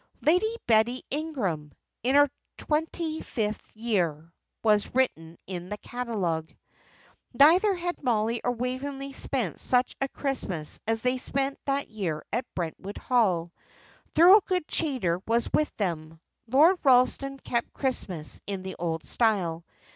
[0.21, 6.51] "Lady Betty Ingram, in her twenty fifth year" was written in the catalogue.
[7.35, 12.51] Never had Mollie or Waveney spent such a Christmas as they spent that year at
[12.55, 13.51] Brentwood Hall.
[14.15, 16.19] Thorold Chaytor was with them.
[16.47, 19.63] Lord Ralston kept Christmas in the old style.